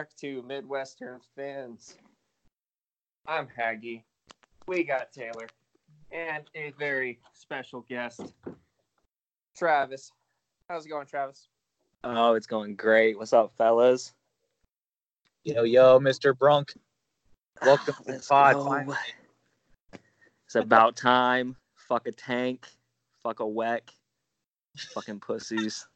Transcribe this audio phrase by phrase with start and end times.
[0.00, 1.98] Hey, welcome back to Midwestern Fins.
[3.26, 4.02] I'm Haggy.
[4.66, 5.46] We got Taylor
[6.10, 8.32] and a very special guest,
[9.54, 10.10] Travis.
[10.70, 11.48] How's it going, Travis?
[12.02, 13.18] Oh, it's going great.
[13.18, 14.14] What's up, fellas?
[15.44, 16.36] Yo, yo, Mr.
[16.36, 16.72] Brunk.
[17.60, 18.96] Ah, welcome to the pod.
[20.46, 21.56] It's about time.
[21.74, 22.66] Fuck a tank.
[23.22, 23.90] Fuck a weck.
[24.94, 25.86] Fucking pussies.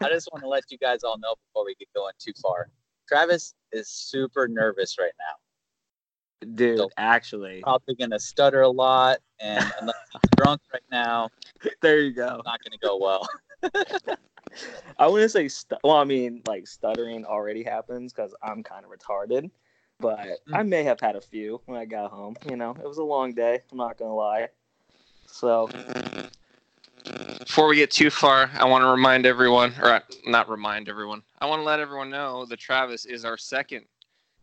[0.00, 2.70] I just want to let you guys all know before we get going too far.
[3.08, 6.46] Travis is super nervous right now.
[6.54, 11.30] Dude, Don't- actually, Probably gonna stutter a lot, and unless he's drunk right now,
[11.80, 12.40] there you go.
[12.44, 13.28] not gonna go well.
[14.98, 18.90] I wouldn't say, stu- well, I mean, like stuttering already happens because I'm kind of
[18.90, 19.50] retarded,
[20.00, 20.54] but mm-hmm.
[20.54, 22.36] I may have had a few when I got home.
[22.48, 23.60] You know, it was a long day.
[23.70, 24.48] I'm not gonna lie.
[25.26, 25.68] So,
[27.46, 31.22] Before we get too far, I want to remind everyone, or uh, not remind everyone,
[31.40, 33.84] I want to let everyone know that Travis is our second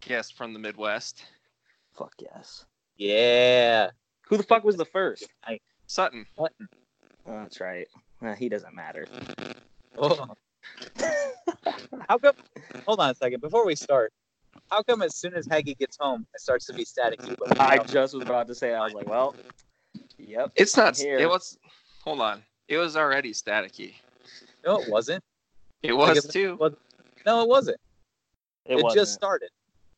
[0.02, 1.24] guest from the Midwest.
[1.98, 2.66] fuck yes.
[2.98, 3.90] Yeah.
[4.28, 5.30] Who the fuck was the first?
[5.46, 6.26] I, Sutton.
[6.38, 6.50] Oh,
[7.26, 7.88] that's right.
[8.22, 9.08] Uh, he doesn't matter.
[9.98, 10.36] Oh.
[12.10, 12.36] How come?
[12.86, 13.40] Hold on a second.
[13.42, 14.12] Before we start,
[14.70, 17.38] how come as soon as Haggy gets home, it starts to be staticky?
[17.38, 19.36] But I just was about to say, I was like, well,
[20.18, 20.52] yep.
[20.56, 21.18] It's not, Here.
[21.18, 21.58] it was,
[22.04, 22.44] hold on.
[22.70, 23.96] It was already staticky.
[24.64, 25.24] no, it wasn't.
[25.82, 26.56] It Like, was it too.
[26.60, 26.76] was-
[27.26, 27.78] No, it wasn't.
[28.66, 29.02] It, It, wasn't.
[29.02, 29.50] just started.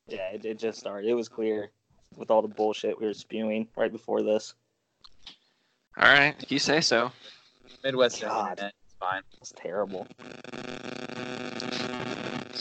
[0.08, 1.10] Yeah, it, it just started.
[1.10, 1.70] It was clear
[2.16, 4.54] with all the bullshit we were spewing right before this.
[5.98, 7.12] All right, if you say so.
[7.84, 8.52] Midwest God.
[8.52, 8.74] internet.
[8.86, 9.22] It's fine.
[9.42, 10.08] It's terrible.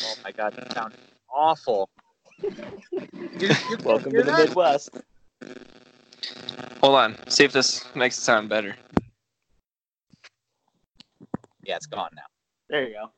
[0.03, 0.99] Oh my god, that sounded
[1.33, 1.89] awful.
[2.43, 2.51] You-
[3.39, 4.49] you can't Welcome hear to the that?
[4.49, 4.91] Midwest.
[6.83, 7.17] Hold on.
[7.29, 8.75] See if this makes it sound better.
[11.81, 12.23] Yeah, it's gone now.
[12.69, 13.11] There you go.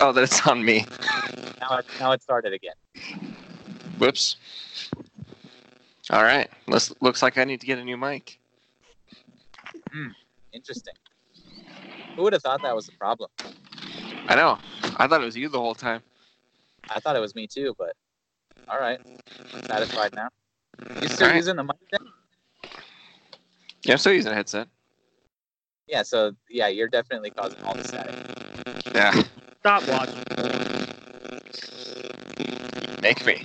[0.00, 0.86] Oh, that it's on me.
[1.60, 2.74] Now it, now it started again.
[3.98, 4.36] Whoops.
[6.10, 6.48] All right.
[6.66, 8.38] Looks, looks like I need to get a new mic.
[9.92, 10.08] Hmm.
[10.52, 10.94] Interesting.
[12.16, 13.30] Who would have thought that was the problem?
[14.26, 14.58] I know.
[14.96, 16.00] I thought it was you the whole time.
[16.88, 17.94] I thought it was me too, but
[18.68, 19.00] all right.
[19.66, 20.28] Satisfied now.
[21.00, 21.36] You still Alright.
[21.36, 22.08] using the mic then?
[23.84, 24.68] Yeah, I'm still using a headset.
[25.92, 28.14] Yeah, so yeah, you're definitely causing all the static.
[28.94, 29.12] Yeah.
[29.60, 30.24] Stop watching.
[33.02, 33.44] Make me.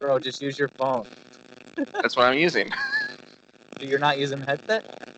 [0.00, 1.06] Bro, just use your phone.
[1.92, 2.68] That's what I'm using.
[3.78, 5.08] So You're not using the headset?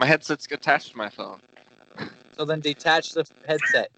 [0.00, 1.38] My headset's attached to my phone.
[2.36, 3.92] So then detach the headset.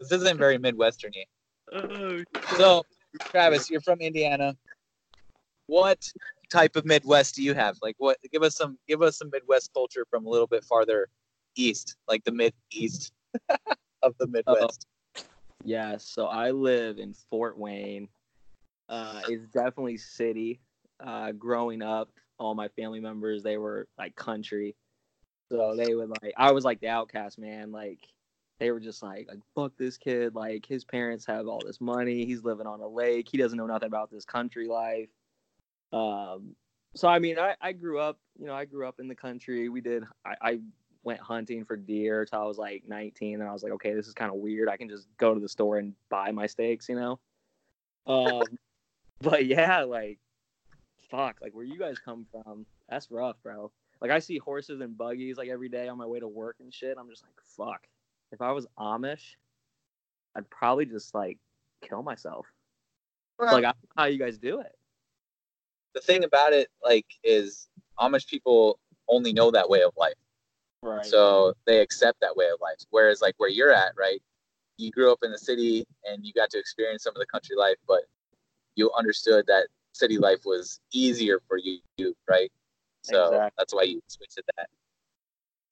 [0.00, 1.26] this isn't very Midwesterny.
[1.72, 2.24] Oh,
[2.56, 2.82] so,
[3.30, 4.56] Travis, you're from Indiana.
[5.70, 6.04] What
[6.50, 7.78] type of Midwest do you have?
[7.80, 8.16] Like, what?
[8.32, 8.76] Give us some.
[8.88, 11.06] Give us some Midwest culture from a little bit farther
[11.54, 13.12] east, like the mid east
[14.02, 14.88] of the Midwest.
[15.62, 18.08] Yeah, so I live in Fort Wayne.
[18.88, 20.60] Uh, it's definitely city.
[20.98, 22.10] Uh, growing up,
[22.40, 24.74] all my family members they were like country,
[25.52, 27.70] so they would like I was like the outcast man.
[27.70, 28.00] Like
[28.58, 30.34] they were just like like fuck this kid.
[30.34, 32.26] Like his parents have all this money.
[32.26, 33.28] He's living on a lake.
[33.30, 35.10] He doesn't know nothing about this country life.
[35.92, 36.54] Um,
[36.94, 38.18] so I mean, I I grew up.
[38.38, 39.68] You know, I grew up in the country.
[39.68, 40.04] We did.
[40.24, 40.60] I, I
[41.02, 44.06] went hunting for deer till I was like 19, and I was like, okay, this
[44.06, 44.68] is kind of weird.
[44.68, 47.18] I can just go to the store and buy my steaks, you know.
[48.06, 48.42] Um,
[49.20, 50.18] but yeah, like,
[51.10, 53.70] fuck, like where you guys come from, that's rough, bro.
[54.00, 56.72] Like I see horses and buggies like every day on my way to work and
[56.72, 56.96] shit.
[56.98, 57.86] I'm just like, fuck.
[58.32, 59.36] If I was Amish,
[60.34, 61.38] I'd probably just like
[61.82, 62.46] kill myself.
[63.38, 64.74] Like I don't know how you guys do it.
[65.94, 68.78] The thing about it, like, is Amish people
[69.08, 70.14] only know that way of life,
[70.82, 71.04] Right.
[71.04, 72.78] so they accept that way of life.
[72.90, 74.22] Whereas, like, where you're at, right?
[74.78, 77.56] You grew up in the city and you got to experience some of the country
[77.56, 78.02] life, but
[78.76, 81.80] you understood that city life was easier for you,
[82.28, 82.50] right?
[83.02, 83.50] So Exactly.
[83.58, 84.68] that's why you switched to that.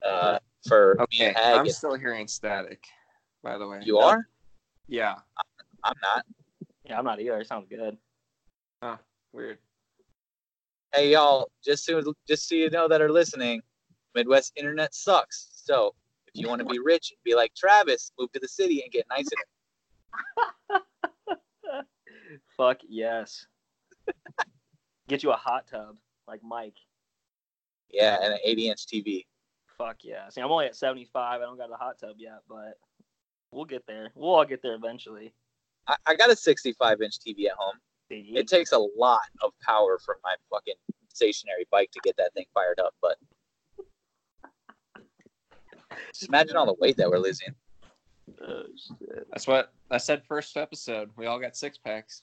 [0.06, 1.26] Uh, for me Okay.
[1.28, 2.86] and Hag, I'm it's- still hearing static,
[3.42, 3.80] by the way.
[3.82, 4.28] you are.
[4.88, 5.16] Yeah.
[5.84, 6.26] I'm not.
[6.84, 7.38] yeah, I'm not either.
[7.40, 7.96] It sounds good.
[8.82, 8.96] Huh.
[9.32, 9.58] Weird.
[10.94, 13.60] Hey y'all, just so just so you know that are listening,
[14.14, 15.48] Midwest internet sucks.
[15.52, 15.94] So
[16.26, 18.90] if you want to be rich and be like Travis, move to the city and
[18.90, 19.28] get nice.
[22.56, 23.46] Fuck yes.
[25.08, 25.96] Get you a hot tub
[26.26, 26.76] like Mike.
[27.90, 29.26] Yeah, and an 80 inch TV.
[29.76, 30.28] Fuck yeah.
[30.30, 31.40] See, I'm only at 75.
[31.40, 32.78] I don't got a hot tub yet, but
[33.52, 34.10] we'll get there.
[34.14, 35.32] We'll all get there eventually.
[35.86, 37.76] I, I got a 65 inch TV at home.
[38.08, 38.32] See?
[38.34, 40.74] It takes a lot of power from my fucking
[41.12, 43.16] stationary bike to get that thing fired up, but
[46.12, 47.54] Just imagine all the weight that we're losing.
[48.46, 48.62] Oh.
[49.30, 51.10] That's what I said first episode.
[51.16, 52.22] We all got six packs.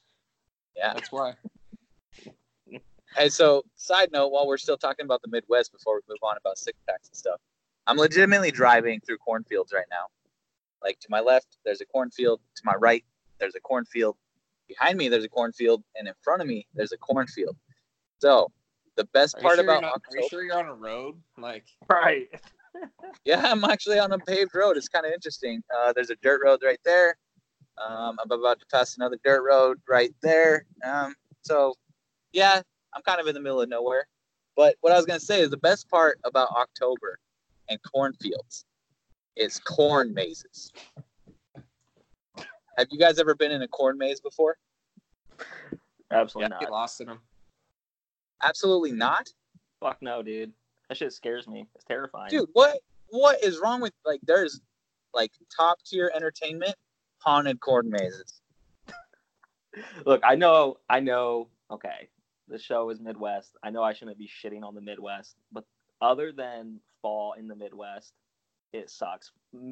[0.75, 0.93] Yeah.
[0.93, 1.33] That's why.
[3.17, 6.35] Hey, so side note, while we're still talking about the Midwest before we move on
[6.35, 7.39] about six packs and stuff,
[7.87, 10.07] I'm legitimately driving through cornfields right now.
[10.83, 12.41] Like to my left, there's a cornfield.
[12.57, 13.05] To my right,
[13.39, 14.17] there's a cornfield.
[14.67, 17.55] Behind me, there's a cornfield, and in front of me, there's a cornfield.
[18.19, 18.51] So,
[18.95, 21.15] the best Are part sure about you're are you sure you're on a road?
[21.37, 22.29] Like, Right.
[23.25, 24.77] yeah, I'm actually on a paved road.
[24.77, 25.61] It's kind of interesting.
[25.75, 27.17] Uh, there's a dirt road right there.
[27.77, 30.65] Um, I'm about to pass another dirt road right there.
[30.83, 31.73] Um, so,
[32.31, 32.61] yeah,
[32.93, 34.07] I'm kind of in the middle of nowhere.
[34.55, 37.19] But what I was gonna say is the best part about October
[37.69, 38.65] and cornfields
[39.35, 40.71] is corn mazes.
[42.77, 44.57] Have you guys ever been in a corn maze before?
[46.11, 46.59] Absolutely yeah, not.
[46.59, 47.19] get lost in them.
[48.43, 49.29] Absolutely not,
[49.79, 50.51] Fuck no, dude.
[50.89, 51.67] That shit scares me.
[51.75, 52.29] It's terrifying.
[52.29, 52.49] dude.
[52.53, 52.79] What
[53.09, 54.19] what is wrong with like?
[54.23, 54.61] There's
[55.13, 56.75] like top tier entertainment
[57.19, 58.41] haunted corn mazes.
[60.05, 61.49] Look, I know, I know.
[61.71, 62.09] Okay,
[62.47, 63.55] the show is Midwest.
[63.63, 65.65] I know I shouldn't be shitting on the Midwest, but
[66.01, 68.13] other than fall in the Midwest,
[68.73, 69.31] it sucks.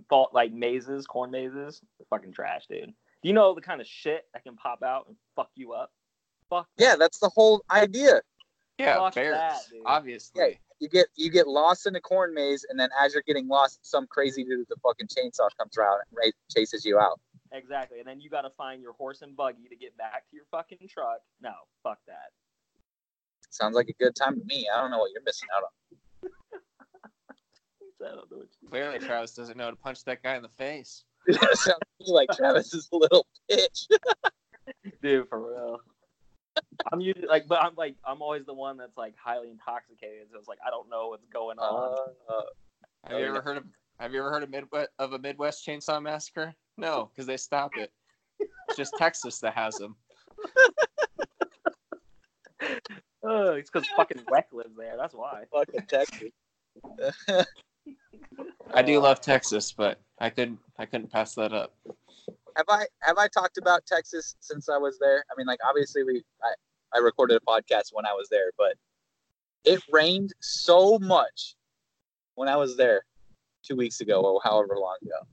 [0.10, 2.86] Fall like mazes, corn mazes, fucking trash, dude.
[2.86, 5.92] Do you know the kind of shit that can pop out and fuck you up?
[6.50, 6.68] Fuck.
[6.78, 8.22] Yeah, that's the whole idea.
[8.78, 9.36] Yeah, Fuck bears.
[9.36, 10.42] that, obviously.
[10.42, 13.48] Yeah, you get you get lost in a corn maze, and then as you're getting
[13.48, 17.20] lost, some crazy dude with a fucking chainsaw comes around and ra- chases you out.
[17.52, 18.00] Exactly.
[18.00, 20.46] And then you got to find your horse and buggy to get back to your
[20.50, 21.20] fucking truck.
[21.40, 21.54] No,
[21.84, 22.32] fuck that.
[23.52, 24.68] Sounds like a good time to me.
[24.74, 25.98] I don't know what you're missing out on.
[28.06, 30.42] I don't know what you- Clearly, Travis doesn't know how to punch that guy in
[30.44, 31.04] the face.
[31.54, 31.78] Sounds
[32.08, 33.88] like Travis is a little bitch.
[35.02, 35.78] dude for real
[36.92, 40.38] i'm usually like but i'm like i'm always the one that's like highly intoxicated so
[40.38, 41.98] it's like i don't know what's going on
[42.30, 42.34] Uh,
[43.06, 43.30] Have Oh, you yeah.
[43.30, 43.66] ever heard of
[44.00, 46.54] Have you ever heard of Midwest of a Midwest Chainsaw Massacre?
[46.78, 47.92] No, because they stopped it.
[48.40, 49.96] It's just Texas that has them.
[52.62, 52.70] Ugh,
[53.58, 56.32] it's because fucking Weck lives there that's why fucking Texas.
[58.74, 61.74] I do love Texas, but I couldn't I couldn't pass that up.
[62.56, 65.24] have I have I talked about Texas since I was there?
[65.32, 66.54] I mean, like obviously we I,
[66.98, 68.76] I recorded a podcast when I was there, but
[69.64, 71.56] it rained so much
[72.36, 73.04] when I was there
[73.64, 75.28] two weeks ago or however long ago.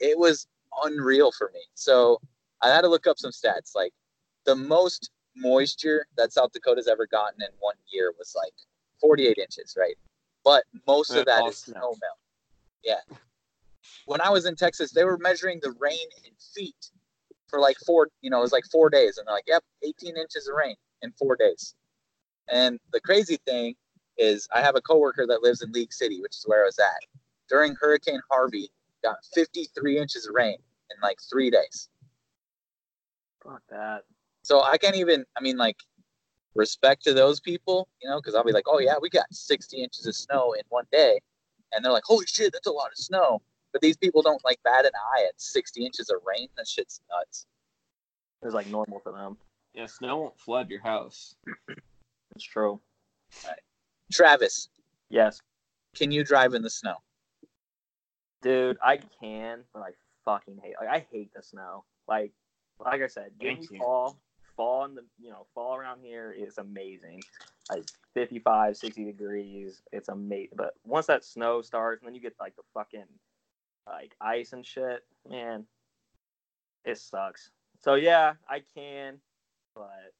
[0.00, 0.46] It was
[0.84, 1.60] unreal for me.
[1.74, 2.20] So
[2.62, 3.74] I had to look up some stats.
[3.74, 3.92] Like
[4.44, 8.54] the most moisture that South Dakota's ever gotten in one year was like
[9.00, 9.96] 48 inches, right?
[10.44, 12.18] But most of that is snow melt.
[12.84, 13.00] Yeah.
[14.06, 16.90] When I was in Texas, they were measuring the rain in feet
[17.48, 19.18] for like four, you know, it was like four days.
[19.18, 21.74] And they're like, yep, 18 inches of rain in four days.
[22.48, 23.74] And the crazy thing
[24.18, 26.78] is, I have a coworker that lives in League City, which is where I was
[26.78, 27.18] at.
[27.48, 28.70] During Hurricane Harvey,
[29.02, 30.56] got 53 inches of rain
[30.90, 31.88] in like three days.
[33.42, 34.02] fuck that
[34.42, 35.76] So I can't even, I mean, like,
[36.54, 39.82] respect to those people, you know, because I'll be like, oh, yeah, we got 60
[39.82, 41.20] inches of snow in one day.
[41.72, 43.42] And they're like, holy shit, that's a lot of snow.
[43.72, 46.48] But these people don't like bat an eye at 60 inches of rain.
[46.56, 47.46] That shit's nuts.
[48.42, 49.36] it's like normal for them
[49.74, 51.34] Yeah, snow won't flood your house.
[52.32, 52.80] That's true
[54.12, 54.68] Travis,
[55.10, 55.40] yes
[55.96, 56.94] can you drive in the snow?
[58.42, 59.90] dude i can but i
[60.24, 62.32] fucking hate like i hate the snow like
[62.84, 63.78] like i said Thank you.
[63.78, 64.18] fall
[64.56, 67.22] fall in the you know fall around here is amazing
[67.70, 69.82] like 55 60 degrees.
[69.92, 73.04] It's amazing but once that snow starts and then you get like the fucking
[73.86, 75.64] like ice and shit man
[76.84, 77.50] it sucks.
[77.82, 79.18] So yeah i can
[79.74, 80.12] but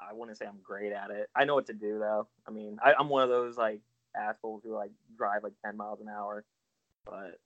[0.00, 1.28] i wouldn't say i'm great at it.
[1.34, 2.28] I know what to do though.
[2.46, 3.80] I mean I, i'm one of those like
[4.16, 6.44] assholes who like drive like 10 miles an hour
[7.04, 7.38] but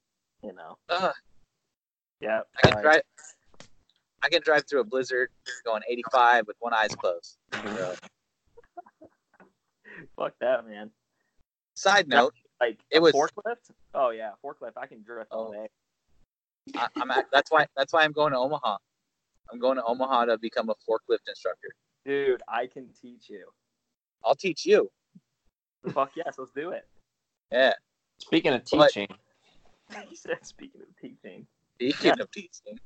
[0.43, 0.79] you know.
[2.21, 3.03] Yeah I can drive.
[4.23, 5.31] I can drive through a blizzard
[5.65, 7.37] going 85 with one eye's closed.
[7.53, 7.77] Mm-hmm.
[7.77, 7.95] So,
[10.17, 10.91] fuck that man
[11.75, 15.53] side note, like It was- forklift oh yeah forklift i can drift all Oh.
[15.53, 15.69] day
[16.75, 18.79] I, I'm at, that's why that's why I'm going to Omaha.
[19.53, 21.69] I'm going to Omaha to become a forklift instructor.
[22.05, 23.47] dude i can teach you
[24.25, 24.91] I'll teach you.
[25.93, 26.87] fuck yes let's do it
[27.53, 27.75] Yeah.
[28.19, 29.09] Speaking of But- teaching,
[30.09, 31.47] he said speaking of teaching
[31.79, 32.79] Speaking of teaching,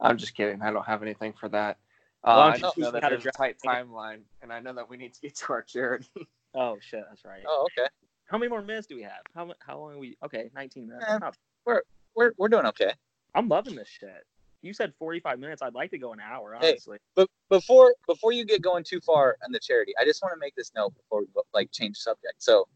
[0.00, 0.60] I'm just kidding.
[0.60, 1.78] I don't have anything for that.
[2.24, 3.34] Why Uh, don't I just know me that how there's a drive?
[3.34, 6.08] tight timeline, and I know that we need to get to our charity.
[6.56, 7.88] oh shit that's right oh okay,
[8.26, 11.04] how many more minutes do we have how, how long are we okay 19 minutes
[11.08, 11.18] Eh.
[11.18, 12.92] Not- we're we're doing okay.
[13.34, 14.22] i'm loving this shit
[14.62, 16.68] you said 45 minutes i'd like to go an hour Hey.
[16.70, 20.32] honestly But before before you get going too far on the charity, I just want
[20.32, 22.34] to make this note before we like change subject.
[22.38, 22.68] So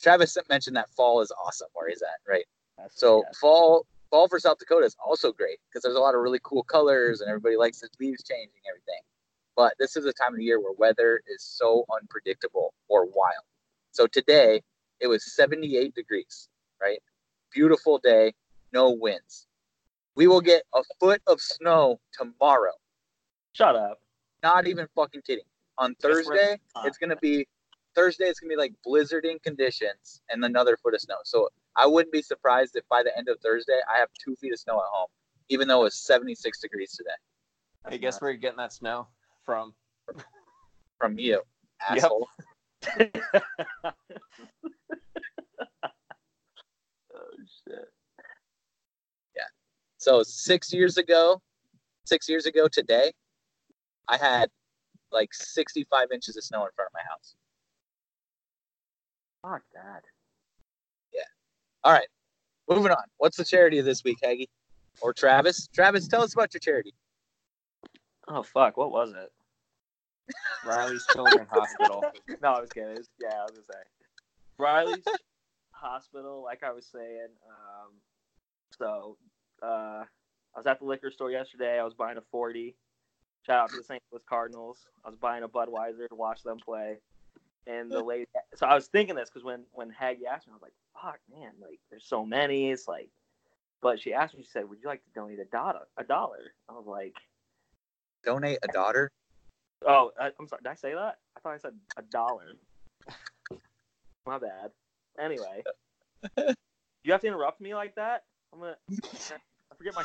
[0.00, 2.46] Travis mentioned that fall is awesome where he's at, right?
[2.78, 3.32] That's- So yeah.
[3.38, 6.62] fall fall for South Dakota is also great because there's a lot of really cool
[6.62, 9.00] colors and everybody likes the leaves changing everything.
[9.56, 13.44] But this is a time of the year where weather is so unpredictable or wild.
[13.90, 14.62] So today
[15.00, 16.48] it was 78 degrees,
[16.80, 17.00] right?
[17.52, 18.34] Beautiful day,
[18.72, 19.46] no winds.
[20.14, 22.72] We will get a foot of snow tomorrow.
[23.52, 24.00] shut up.
[24.42, 25.44] Not even fucking kidding.
[25.78, 27.46] On Thursday, it's gonna be
[27.94, 28.24] Thursday.
[28.26, 31.16] It's gonna be like blizzarding conditions and another foot of snow.
[31.24, 34.52] So I wouldn't be surprised if by the end of Thursday I have two feet
[34.52, 35.06] of snow at home,
[35.48, 37.10] even though it was 76 degrees today.
[37.86, 39.06] I guess where you're getting that snow
[39.44, 39.74] from.
[40.98, 41.40] From you,
[41.94, 42.02] Yep.
[42.02, 42.28] asshole.
[42.98, 43.12] oh
[47.66, 47.88] shit.
[49.36, 49.42] Yeah.
[49.98, 51.40] So six years ago,
[52.04, 53.12] six years ago today,
[54.08, 54.50] I had
[55.12, 57.36] like 65 inches of snow in front of my house.
[59.42, 60.02] Fuck that.
[61.84, 62.08] All right,
[62.68, 63.04] moving on.
[63.18, 64.46] What's the charity of this week, Haggy?
[65.00, 65.68] Or Travis?
[65.72, 66.92] Travis, tell us about your charity.
[68.26, 69.32] Oh fuck, what was it?
[70.66, 72.04] Riley's Children's Hospital.
[72.42, 72.96] No, I was kidding.
[72.96, 73.78] Was- yeah, I was gonna say
[74.58, 75.04] Riley's
[75.70, 76.42] hospital.
[76.44, 77.92] Like I was saying, um,
[78.76, 79.16] so
[79.62, 81.78] uh, I was at the liquor store yesterday.
[81.78, 82.74] I was buying a forty.
[83.46, 84.02] Shout out to the St.
[84.12, 84.80] Louis Cardinals.
[85.04, 86.98] I was buying a Budweiser to watch them play.
[87.66, 88.26] And the lady,
[88.58, 91.20] so I was thinking this because when when Haggy asked me, I was like, "Fuck,
[91.30, 91.52] man!
[91.60, 92.70] Like, there's so many.
[92.70, 93.08] It's like."
[93.80, 96.52] But she asked me, she said, "Would you like to donate a dollar?" A dollar.
[96.68, 97.14] I was like,
[98.24, 99.12] Donate a daughter.
[99.86, 100.62] Oh, I, I'm sorry.
[100.64, 101.18] Did I say that?
[101.36, 102.54] I thought I said a dollar.
[104.26, 104.72] My bad.
[105.20, 105.62] Anyway,
[107.04, 108.24] you have to interrupt me like that.
[108.52, 108.76] I'm gonna.
[108.90, 110.04] I forget my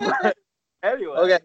[0.84, 1.38] anyway, Okay.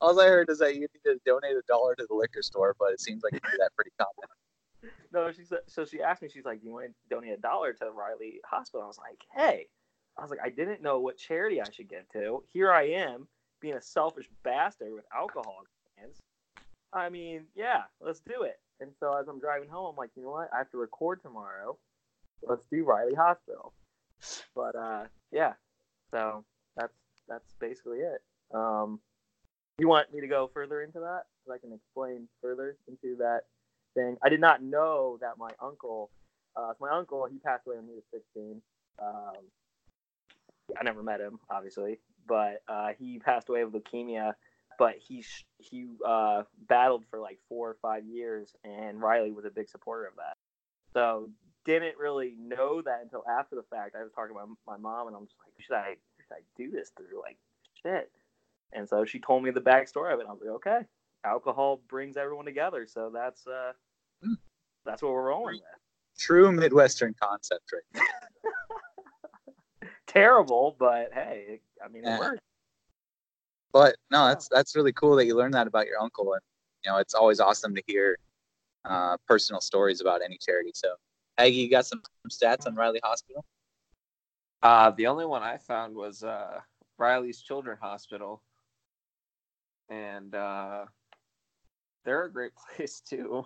[0.00, 2.74] All, I heard is that you need to donate a dollar to the liquor store,
[2.78, 4.92] but it seems like you do that pretty common.
[5.12, 5.60] no, she said.
[5.66, 6.28] So she asked me.
[6.28, 9.20] She's like, "Do you want to donate a dollar to Riley Hospital?" I was like,
[9.34, 9.66] "Hey,"
[10.18, 12.42] I was like, "I didn't know what charity I should get to.
[12.52, 13.28] Here I am,
[13.60, 15.64] being a selfish bastard with alcohol
[15.98, 16.20] cans.
[16.92, 20.22] I mean, yeah, let's do it." And so as I'm driving home, I'm like, you
[20.22, 20.48] know what?
[20.54, 21.76] I have to record tomorrow.
[22.42, 23.74] Let's do Riley Hospital.
[24.54, 25.52] But uh, yeah,
[26.10, 26.44] so
[26.76, 26.96] that's
[27.28, 28.22] that's basically it.
[28.52, 29.00] Um,
[29.80, 31.24] you want me to go further into that?
[31.46, 33.42] So I can explain further into that
[33.94, 34.16] thing.
[34.22, 36.10] I did not know that my uncle,
[36.56, 38.60] uh, my uncle, he passed away when he was 16.
[39.02, 39.32] Um,
[40.78, 44.34] I never met him, obviously, but uh, he passed away of leukemia.
[44.78, 45.24] But he
[45.58, 50.06] he uh, battled for like four or five years, and Riley was a big supporter
[50.06, 50.38] of that.
[50.94, 51.28] So
[51.66, 53.94] didn't really know that until after the fact.
[53.94, 56.70] I was talking my, my mom, and I'm just like, should I should I do
[56.70, 57.36] this through like
[57.82, 58.10] shit?
[58.72, 60.26] And so she told me the backstory of it.
[60.28, 60.80] I was like, okay,
[61.24, 63.72] alcohol brings everyone together, so that's uh,
[64.22, 64.34] Hmm.
[64.84, 65.64] that's what we're rolling with.
[66.18, 68.04] True Midwestern concept, right?
[70.06, 72.18] Terrible, but hey, it, I mean, it Yeah.
[72.18, 72.40] worked.
[73.72, 76.42] But no, that's that's really cool that you learned that about your uncle, and
[76.84, 78.18] you know it's always awesome to hear
[78.84, 80.72] uh, personal stories about any charity.
[80.74, 80.94] So,
[81.38, 83.44] Haggy, you got some stats on Riley Hospital?
[84.62, 86.60] Uh, the only one I found was uh,
[86.98, 88.42] Riley's Children Hospital,
[89.90, 90.84] and uh,
[92.04, 93.44] they're a great place too.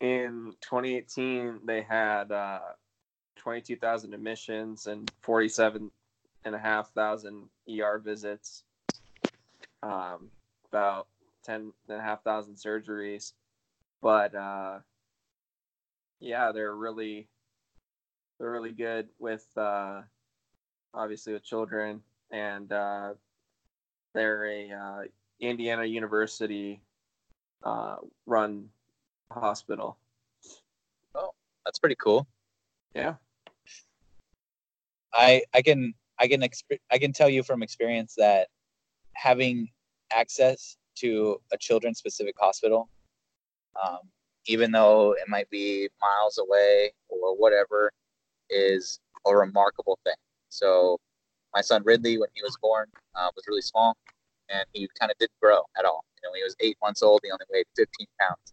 [0.00, 2.58] In 2018, they had uh,
[3.36, 5.90] 22,000 admissions and 47
[6.44, 8.62] and a half thousand ER visits,
[9.82, 10.28] um,
[10.70, 11.06] about
[11.44, 13.32] 10 and a half thousand surgeries.
[14.02, 14.80] But uh,
[16.20, 17.28] yeah, they're really
[18.38, 20.02] they're really good with uh,
[20.92, 23.14] obviously with children and uh,
[24.16, 25.02] they're a uh,
[25.40, 26.80] indiana university
[27.64, 27.96] uh,
[28.26, 28.68] run
[29.30, 29.98] hospital
[31.14, 31.30] Oh,
[31.64, 32.26] That's pretty cool.
[32.94, 33.14] yeah
[35.14, 38.48] I I can I can exp- I can tell you from experience that
[39.14, 39.68] having
[40.12, 42.88] access to a children's specific hospital,
[43.82, 44.00] um,
[44.46, 47.92] even though it might be miles away or whatever,
[48.50, 50.14] is a remarkable thing.
[50.48, 50.98] So
[51.56, 53.96] my son Ridley, when he was born, uh, was really small,
[54.50, 56.04] and he kind of didn't grow at all.
[56.16, 58.52] You know, when he was eight months old, he only weighed 15 pounds,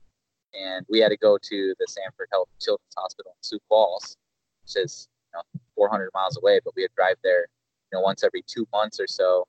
[0.53, 4.15] and we had to go to the Sanford Health Children's Hospital in Sioux Falls,
[4.63, 7.41] which is you know 400 miles away, but we would drive there,
[7.91, 9.45] you know, once every two months or so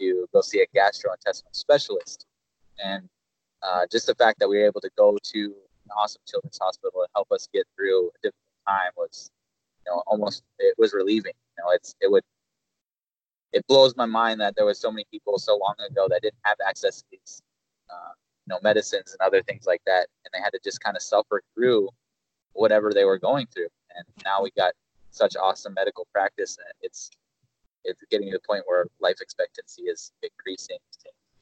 [0.00, 2.26] to go see a gastrointestinal specialist.
[2.84, 3.08] And
[3.62, 7.02] uh, just the fact that we were able to go to an awesome children's hospital
[7.02, 9.30] and help us get through a difficult time was,
[9.84, 11.34] you know, almost it was relieving.
[11.56, 12.24] You know, it's it would
[13.56, 16.44] it blows my mind that there was so many people so long ago that didn't
[16.44, 17.42] have access to these
[17.88, 18.12] uh,
[18.46, 21.00] you know medicines and other things like that, and they had to just kind of
[21.02, 21.88] suffer through
[22.52, 23.68] whatever they were going through.
[23.96, 24.74] And now we got
[25.10, 27.10] such awesome medical practice it's
[27.84, 30.78] it's getting to the point where life expectancy is increasing.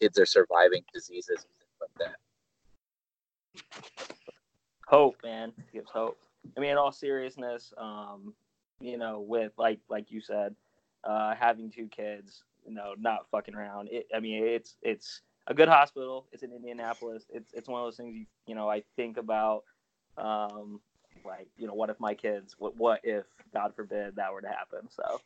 [0.01, 2.17] Kids are surviving diseases and things like that.
[4.87, 6.19] Hope, man, gives hope.
[6.57, 8.35] I mean, in all seriousness, um,
[8.79, 10.55] you know, with like like you said,
[11.05, 13.89] uh, having two kids, you know, not fucking around.
[13.91, 16.27] It, I mean, it's it's a good hospital.
[16.33, 17.25] It's in Indianapolis.
[17.31, 19.65] It's it's one of those things you you know I think about.
[20.17, 20.81] Um,
[21.25, 22.57] like you know, what if my kids?
[22.59, 24.89] What what if God forbid that were to happen?
[24.91, 25.21] So,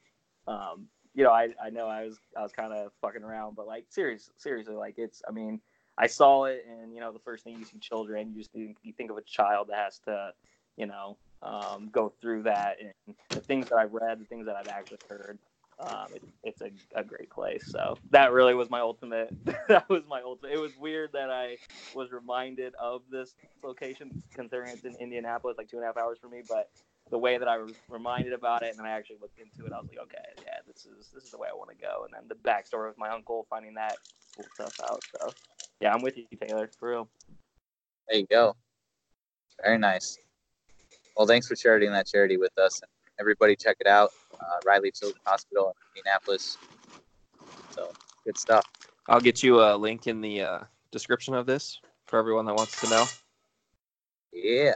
[0.46, 3.66] um, you know, I I know I was I was kind of fucking around, but
[3.66, 5.60] like serious seriously, like it's I mean.
[6.00, 8.76] I saw it, and you know, the first thing you see children, you just think,
[8.84, 10.32] you think of a child that has to,
[10.76, 14.54] you know, um, go through that, and the things that I've read, the things that
[14.54, 15.40] I've actually heard,
[15.80, 17.64] um, it, it's a, a great place.
[17.70, 19.32] So that really was my ultimate.
[19.68, 20.52] that was my ultimate.
[20.52, 21.56] It was weird that I
[21.94, 26.18] was reminded of this location, considering it's in Indianapolis, like two and a half hours
[26.20, 26.42] for me.
[26.48, 26.70] But
[27.10, 29.80] the way that I was reminded about it, and I actually looked into it, I
[29.80, 32.04] was like, okay, yeah, this is this is the way I want to go.
[32.04, 33.96] And then the backstory of my uncle finding that
[34.36, 35.02] cool stuff out.
[35.12, 35.32] So
[35.80, 37.08] yeah, I'm with you, Taylor, for real.
[38.08, 38.56] There you go.
[39.62, 40.18] Very nice.
[41.16, 42.80] Well, thanks for sharing that charity with us.
[43.20, 44.10] Everybody, check it out
[44.40, 46.56] uh, Riley Children's Hospital in Indianapolis.
[47.70, 47.92] So
[48.24, 48.64] good stuff.
[49.08, 50.58] I'll get you a link in the uh,
[50.90, 53.04] description of this for everyone that wants to know.
[54.32, 54.74] Yeah.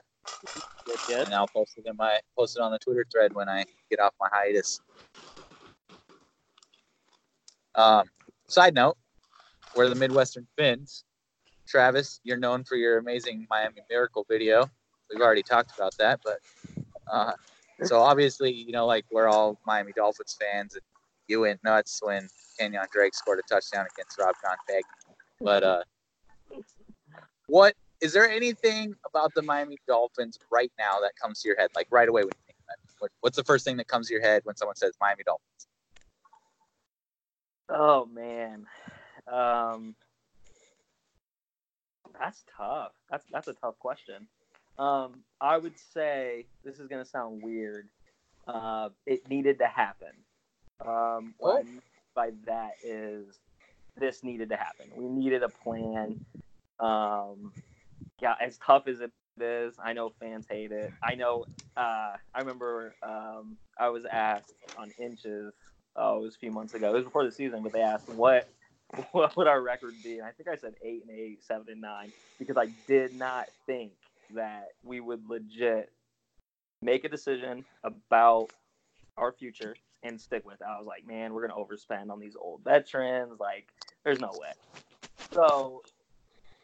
[0.87, 1.27] Good, good.
[1.27, 4.01] And I'll post it in my post it on the Twitter thread when I get
[4.01, 4.81] off my hiatus.
[7.75, 8.05] Um,
[8.49, 8.97] side note,
[9.77, 11.05] we're the Midwestern Fins.
[11.67, 14.71] Travis, you're known for your amazing Miami Miracle video.
[15.11, 16.39] We've already talked about that, but
[17.11, 17.33] uh,
[17.85, 20.83] so obviously, you know, like we're all Miami Dolphins fans, and
[21.29, 22.29] you went nuts when
[22.61, 24.83] Kenyan Drake scored a touchdown against Rob Gronkowski.
[25.41, 25.83] But uh,
[27.47, 31.71] what is there anything about the Miami Dolphins right now that comes to your head,
[31.75, 32.77] like right away when you think that?
[32.99, 35.67] What, what's the first thing that comes to your head when someone says Miami Dolphins?
[37.69, 38.67] Oh man,
[39.33, 39.95] um,
[42.19, 42.93] that's tough.
[43.11, 44.29] That's that's a tough question.
[44.79, 47.89] Um, I would say this is gonna sound weird.
[48.47, 50.13] Uh, it needed to happen.
[50.85, 51.83] Um, what I mean
[52.15, 53.39] by that is
[53.97, 54.87] this needed to happen.
[54.97, 56.25] We needed a plan.
[56.81, 57.53] Um,
[58.21, 60.93] yeah, as tough as it is, I know fans hate it.
[61.03, 61.45] I know.
[61.77, 65.53] Uh, I remember um, I was asked on inches.
[65.95, 66.91] Oh, it was a few months ago.
[66.91, 68.49] It was before the season, but they asked what
[69.13, 71.81] what would our record be, and I think I said eight and eight, seven and
[71.81, 73.93] nine, because I did not think
[74.35, 75.91] that we would legit
[76.81, 78.49] make a decision about
[79.17, 80.67] our future and stick with it.
[80.69, 83.39] I was like, man, we're gonna overspend on these old veterans.
[83.39, 83.69] Like,
[84.05, 84.53] there's no way.
[85.33, 85.83] So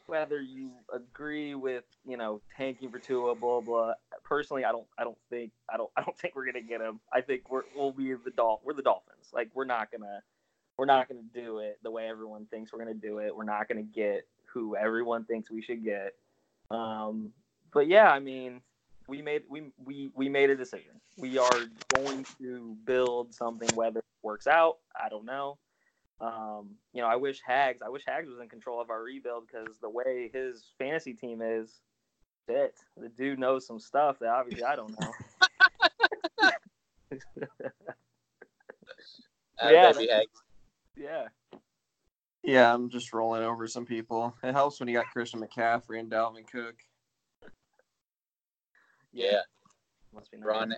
[0.09, 3.94] whether you agree with you know tanking for Tua, blah blah.
[4.24, 4.87] Personally, I don't.
[4.98, 5.52] I don't think.
[5.72, 5.90] I don't.
[5.96, 7.00] I don't think we're gonna get him.
[7.12, 8.61] I think we're we'll be the Dol.
[8.64, 9.28] We're the Dolphins.
[9.33, 10.22] Like we're not gonna.
[10.76, 13.35] We're not gonna do it the way everyone thinks we're gonna do it.
[13.35, 16.14] We're not gonna get who everyone thinks we should get.
[16.70, 17.31] Um,
[17.72, 18.61] but yeah, I mean,
[19.09, 21.00] we made we we we made a decision.
[21.16, 21.61] We are
[21.94, 23.68] going to build something.
[23.74, 25.59] Whether it works out, I don't know.
[26.20, 27.81] Um, you know, I wish Hags.
[27.83, 31.40] I wish Hags was in control of our rebuild because the way his fantasy team
[31.42, 31.81] is,
[32.48, 35.12] shit, the dude knows some stuff that obviously I don't know.
[39.61, 40.31] Uh, Yeah, that'd be Hags.
[40.96, 41.26] yeah,
[42.44, 44.37] Yeah, I'm just rolling over some people.
[44.42, 46.76] It helps when you got Christian McCaffrey and Dalvin Cook.
[49.18, 49.40] Yeah,
[50.14, 50.46] must be nice.
[50.46, 50.74] run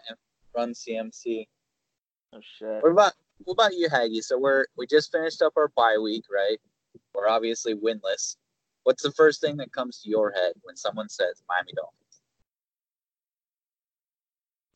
[0.56, 1.46] run CMC.
[2.32, 2.82] Oh shit.
[2.82, 3.12] What about
[3.44, 4.22] what about you, Haggy?
[4.22, 6.58] So we're we just finished up our bye week, right?
[7.14, 8.36] We're obviously winless.
[8.84, 12.22] What's the first thing that comes to your head when someone says Miami Dolphins?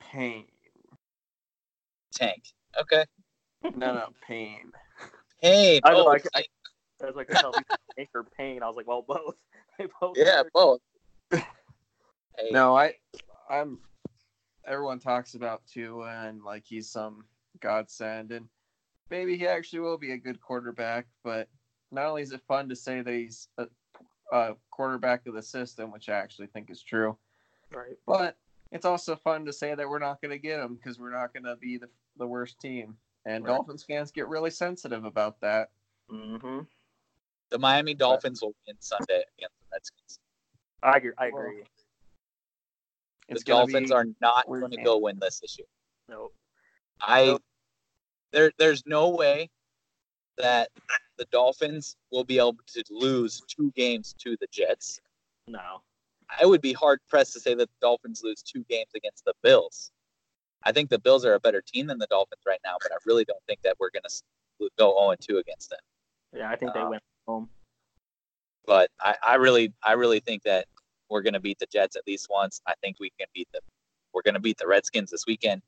[0.00, 0.44] Pain.
[2.14, 2.42] Tank.
[2.80, 3.04] Okay.
[3.74, 4.70] No, no, pain.
[5.42, 5.80] Pain.
[5.84, 6.44] I know, Oh, I- I-
[7.02, 7.52] I was like, I tell
[7.98, 8.62] anchor pain.
[8.62, 9.34] I was like, well, both.
[9.78, 10.16] They both.
[10.16, 10.52] yeah, work.
[10.52, 10.80] both.
[12.36, 12.94] Hey, No, I,
[13.48, 13.78] I'm.
[14.66, 17.24] Everyone talks about Tua and like he's some
[17.60, 18.48] godsend, and
[19.10, 21.06] maybe he actually will be a good quarterback.
[21.22, 21.48] But
[21.90, 23.66] not only is it fun to say that he's a,
[24.32, 27.16] a quarterback of the system, which I actually think is true,
[27.72, 27.96] Right.
[28.06, 28.36] but
[28.72, 31.32] it's also fun to say that we're not going to get him because we're not
[31.32, 32.96] going to be the the worst team.
[33.26, 33.50] And Right.
[33.54, 35.70] Dolphins fans get really sensitive about that.
[36.10, 36.60] Mm-hmm.
[37.50, 40.18] the Miami Dolphins will win Sunday against the Redskins.
[40.82, 41.12] I agree.
[41.18, 41.62] I agree.
[41.62, 41.83] The
[43.28, 45.66] It's gonna Dolphins be- are not going to go winless this year.
[46.08, 46.34] Nope.
[47.00, 47.42] I Nope.
[48.32, 49.50] there there's no way
[50.36, 50.68] that
[51.16, 55.00] the Dolphins will be able to lose two games to the Jets.
[55.46, 55.82] No.
[56.40, 59.34] I would be hard pressed to say that the Dolphins lose two games against the
[59.42, 59.92] Bills.
[60.64, 62.96] I think the Bills are a better team than the Dolphins right now, but I
[63.06, 65.78] really don't think that we're going to go 0 2 against them.
[66.34, 67.48] Yeah, I think they Uh, went home.
[68.66, 70.66] But I, I really, I really think that
[71.10, 72.60] we're going to beat the Jets at least once.
[72.66, 73.62] I think we can beat them.
[74.12, 75.62] We're going to beat the Redskins this weekend.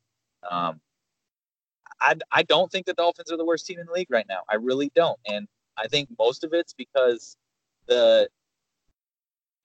[0.48, 0.80] Um,
[2.00, 4.40] I, I don't think the Dolphins are the worst team in the league right now.
[4.48, 7.36] I really don't, and I think most of it's because
[7.86, 8.28] the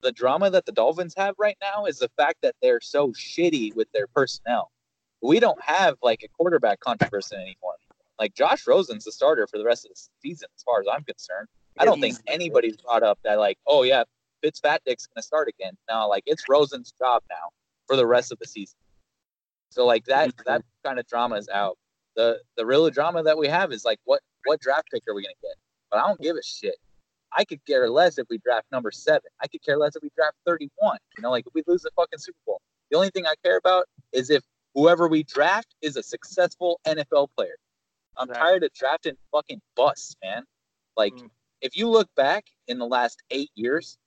[0.01, 3.75] the drama that the Dolphins have right now is the fact that they're so shitty
[3.75, 4.71] with their personnel.
[5.21, 7.75] We don't have like a quarterback controversy anymore.
[8.19, 11.03] Like Josh Rosen's the starter for the rest of the season, as far as I'm
[11.03, 11.47] concerned.
[11.79, 14.03] I don't think anybody's brought up that like, oh yeah,
[14.41, 15.73] Fitzpatrick's gonna start again.
[15.87, 17.49] Now, like it's Rosen's job now
[17.87, 18.77] for the rest of the season.
[19.69, 21.77] So like that that kind of drama is out.
[22.15, 25.23] The the real drama that we have is like what what draft pick are we
[25.23, 25.55] gonna get?
[25.89, 26.75] But I don't give a shit.
[27.33, 29.29] I could care less if we draft number seven.
[29.41, 30.97] I could care less if we draft 31.
[31.17, 32.61] You know, like if we lose the fucking Super Bowl.
[32.89, 37.29] The only thing I care about is if whoever we draft is a successful NFL
[37.37, 37.55] player.
[38.17, 38.49] I'm Exactly.
[38.49, 40.43] tired of drafting fucking busts, man.
[40.97, 41.29] Like, Mm.
[41.61, 43.97] if you look back in the last eight years,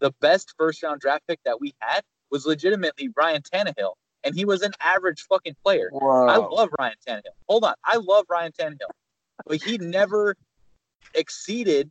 [0.00, 4.44] the best first round draft pick that we had was legitimately Ryan Tannehill, and he
[4.44, 5.90] was an average fucking player.
[5.92, 6.26] Whoa.
[6.26, 7.34] I love Ryan Tannehill.
[7.48, 8.90] Hold on, I love Ryan Tannehill,
[9.46, 10.36] but he never
[11.14, 11.90] exceeded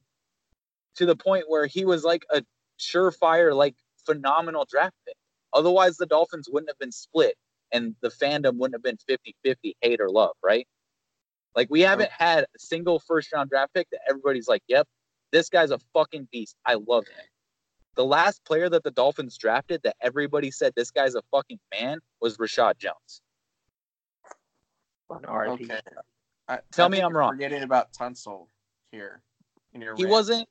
[0.96, 2.44] to the point where he was like a
[2.80, 5.16] surefire, like phenomenal draft pick.
[5.54, 7.36] Otherwise, the Dolphins wouldn't have been split,
[7.72, 8.98] and the fandom wouldn't have been
[9.46, 10.68] 50-50 hate or love, right?
[11.56, 14.88] Like we haven't had a single first round draft pick that everybody's like, "Yep,
[15.32, 16.58] this guy's a fucking beast.
[16.66, 17.26] I love him."
[17.96, 22.00] The last player that the Dolphins drafted that everybody said this guy's a fucking man
[22.22, 23.22] was Reshad Jones.
[25.12, 25.80] Okay.
[26.48, 27.32] I, Tell I me I'm wrong.
[27.32, 28.48] Forgetting about Tunsil
[28.92, 29.22] here.
[29.74, 30.12] In your He rant.
[30.12, 30.50] wasn't.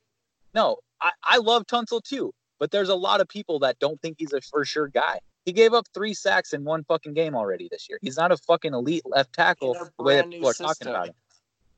[0.53, 4.15] No, I, I love Tunsil too, but there's a lot of people that don't think
[4.19, 5.19] he's a for sure guy.
[5.45, 7.99] He gave up three sacks in one fucking game already this year.
[8.01, 11.13] He's not a fucking elite left tackle the way that people are talking about him.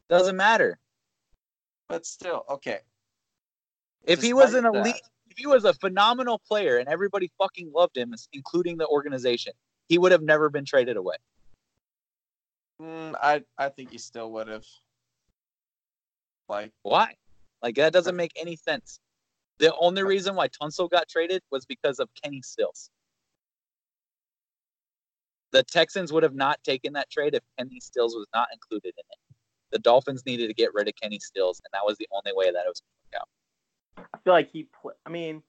[0.10, 0.80] Doesn't matter.
[1.89, 2.80] But still, okay.
[4.03, 5.01] If he was an Despite that- elite, if
[5.38, 9.54] he was a phenomenal player and everybody fucking loved him, including the organization,
[9.88, 11.15] he would have never been traded away.
[12.82, 14.65] Mm, I I think he still would have.
[16.50, 17.15] Like, Why?
[17.62, 19.00] Like that doesn't make any sense.
[19.60, 22.89] The only reason why Tunsil got traded was because of Kenny Stills.
[25.52, 29.04] The Texans would have not taken that trade if Kenny Stills was not included in
[29.10, 29.36] it.
[29.71, 32.52] The Dolphins needed to get rid of Kenny Stills, and that was the only way
[32.52, 33.30] that it was going to work out.
[33.97, 34.67] I feel like he.
[34.81, 35.41] Pl- I mean,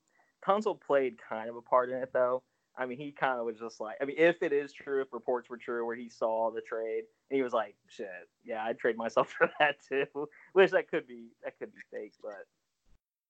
[0.46, 2.42] Tunsil played kind of a part in it, though.
[2.76, 3.96] I mean, he kind of was just like.
[4.00, 7.04] I mean, if it is true, if reports were true, where he saw the trade
[7.30, 8.08] and he was like, "Shit,
[8.44, 12.14] yeah, I'd trade myself for that too." Which that could be that could be fake,
[12.22, 12.46] but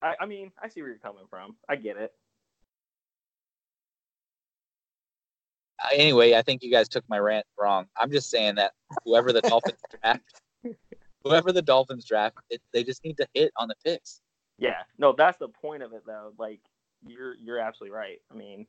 [0.03, 1.57] I, I mean, I see where you're coming from.
[1.69, 2.13] I get it.
[5.83, 7.87] Uh, Anyway, I think you guys took my rant wrong.
[7.97, 8.73] I'm just saying that
[9.05, 10.43] whoever the Dolphins draft,
[11.25, 14.21] whoever the Dolphins draft, it, they just need to hit on the picks.
[14.59, 16.33] Yeah, no, that's the point of it though.
[16.39, 16.61] Like
[17.07, 18.19] you're you're absolutely right.
[18.31, 18.67] I mean,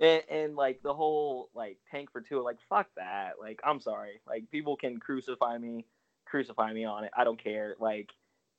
[0.00, 3.34] and, and like the whole like tank for Tua, like fuck that.
[3.40, 4.20] Like I'm sorry.
[4.26, 5.86] Like people can crucify me,
[6.26, 7.10] crucify me on it.
[7.16, 7.76] I don't care.
[7.78, 8.10] Like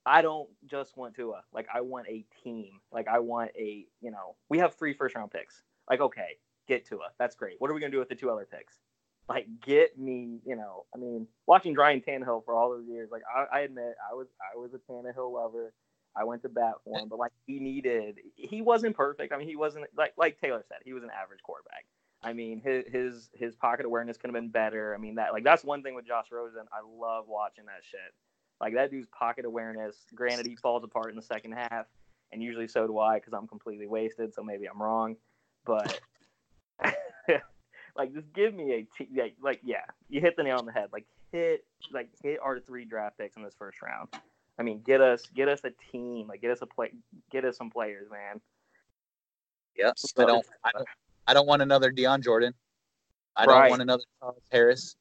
[0.05, 1.43] I don't just want Tua.
[1.53, 2.79] Like I want a team.
[2.91, 5.63] Like I want a you know we have three first round picks.
[5.89, 7.09] Like okay, get Tua.
[7.17, 7.55] That's great.
[7.59, 8.79] What are we gonna do with the two other picks?
[9.27, 10.85] Like get me, you know.
[10.93, 14.27] I mean, watching Ryan Tannehill for all those years, like I, I admit I was
[14.41, 15.73] I was a Tannehill lover.
[16.19, 17.01] I went to bat for eh.
[17.01, 19.31] him, but like he needed, he wasn't perfect.
[19.33, 21.85] I mean, he wasn't like like Taylor said, he was an average quarterback.
[22.21, 24.93] I mean, his his his pocket awareness could have been better.
[24.93, 26.63] I mean, that like that's one thing with Josh Rosen.
[26.73, 28.13] I love watching that shit.
[28.59, 29.95] Like that dude's pocket awareness.
[30.13, 31.85] Granted, he falls apart in the second half,
[32.33, 34.33] and usually so do I because I'm completely wasted.
[34.33, 35.15] So maybe I'm wrong,
[35.65, 36.01] but
[37.95, 40.73] like just give me a t- like, like yeah, you hit the nail on the
[40.73, 40.89] head.
[40.91, 44.09] Like hit like hit our three draft picks in this first round.
[44.59, 46.91] I mean, get us get us a team, like get us a play,
[47.31, 48.41] get us some players, man.
[49.77, 50.87] Yes, I don't, I don't,
[51.27, 52.53] I don't want another Dion Jordan.
[53.37, 54.97] I don't want another Charles Harris.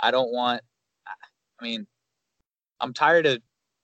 [0.00, 0.62] I don't want.
[1.06, 1.86] I mean,
[2.80, 3.42] I'm tired of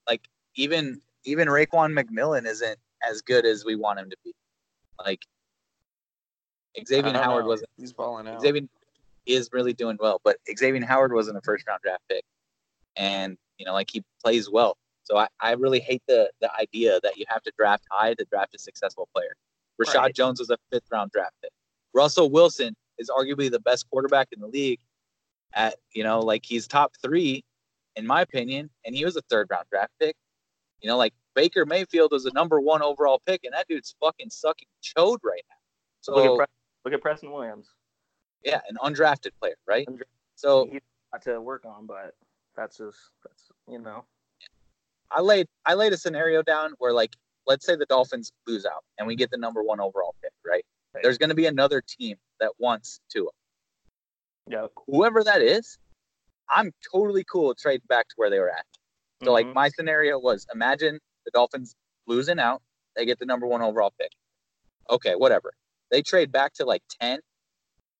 [0.08, 0.22] like
[0.54, 4.32] even even Raekwon McMillan isn't as good as we want him to be.
[5.04, 5.20] Like
[6.86, 7.48] Xavier Howard know.
[7.48, 7.68] wasn't.
[7.76, 8.40] He's balling out.
[8.40, 8.62] Xavier
[9.26, 12.24] is really doing well, but Xavier Howard wasn't a first round draft pick,
[12.96, 14.76] and you know, like he plays well.
[15.04, 18.24] So I, I really hate the the idea that you have to draft high to
[18.30, 19.34] draft a successful player.
[19.80, 20.14] Reshad Right.
[20.14, 21.50] Jones was a fifth round draft pick.
[21.94, 24.80] Russell Wilson is arguably the best quarterback in the league.
[25.54, 27.42] At you know, like he's top three,
[27.96, 30.14] in my opinion, and he was a third round draft pick.
[30.80, 34.30] You know, like Baker Mayfield was a number one overall pick, and that dude's fucking
[34.30, 35.56] sucking chode right now.
[36.02, 36.46] So look, at Pre-
[36.84, 37.68] look at Preston Williams.
[38.44, 39.88] yeah, an undrafted player, right?
[40.34, 40.80] So He's
[41.12, 42.14] got to work on, but
[42.56, 44.04] that's just that's you know.
[45.10, 48.84] I laid I laid a scenario down where like let's say the Dolphins lose out
[48.98, 50.64] and we get the number one overall pick, right?
[50.94, 51.02] Right.
[51.02, 53.30] There's going to be another team that wants Tua.
[54.48, 54.72] Yep.
[54.86, 55.78] Whoever that is,
[56.50, 58.66] I'm totally cool with trading back to where they were at.
[59.24, 59.54] So like Mhm.
[59.54, 61.74] my scenario was imagine the Dolphins
[62.06, 62.62] losing out,
[62.96, 64.12] they get the number one overall pick.
[64.90, 65.52] Okay, whatever.
[65.90, 67.20] They trade back to like ten,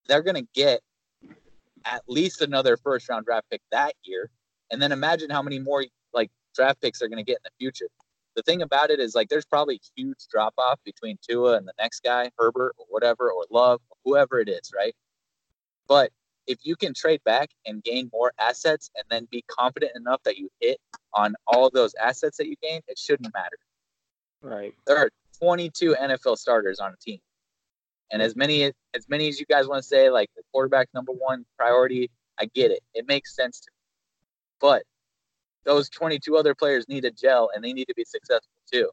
[0.07, 0.83] they're gonna get
[1.85, 4.31] at least another first round draft pick that year.
[4.71, 7.89] And then imagine how many more like draft picks they're gonna get in the future.
[8.37, 11.67] The thing about it is like there's probably a huge drop off between Tua and
[11.67, 14.95] the next guy, Herbert or whatever, or Love, or whoever it is, right?
[15.89, 16.13] But
[16.47, 20.39] if you can trade back and gain more assets and then be confident enough that
[20.39, 20.79] you hit
[21.15, 23.59] on all of those assets that you gain, it shouldn't matter.
[24.43, 24.75] right.
[24.87, 27.21] There are 22 NFL starters on a team,
[28.11, 31.13] and as many as many as you guys want to say, like the quarterback number
[31.13, 32.81] one priority, I get it.
[32.95, 33.78] It makes sense to me.
[34.61, 34.83] But
[35.65, 38.91] those 22 other players need a gel, and they need to be successful too.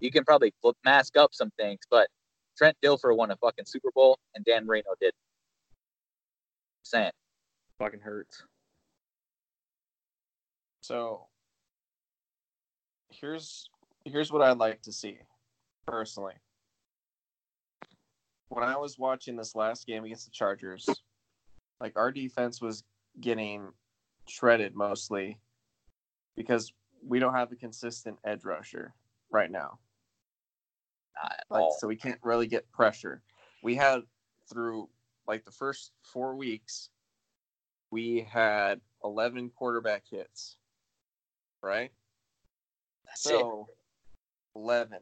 [0.00, 2.08] You can probably flip, mask up some things, but
[2.56, 5.12] Trent Dilfer won a fucking Super Bowl, and Dan Marino did.
[6.82, 7.12] Saying.
[7.78, 8.44] Fucking hurts.
[10.82, 11.26] So
[13.10, 13.68] here's
[14.04, 15.18] here's what I'd like to see
[15.86, 16.34] personally.
[18.48, 20.88] When I was watching this last game against the Chargers,
[21.80, 22.82] like our defense was
[23.20, 23.68] getting
[24.30, 25.38] shredded mostly
[26.36, 26.72] because
[27.06, 28.94] we don't have a consistent edge rusher
[29.30, 29.78] right now.
[31.22, 31.76] Not at Like all.
[31.78, 33.22] so we can't really get pressure.
[33.62, 34.02] We had
[34.50, 34.88] through
[35.26, 36.90] like the first 4 weeks
[37.90, 40.56] we had 11 quarterback hits.
[41.62, 41.90] Right?
[43.04, 43.30] That's it.
[43.30, 43.68] So,
[44.54, 44.98] 11.